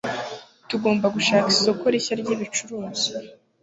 [0.69, 3.17] Tugomba gushaka isoko rishya ryibicuruzwa.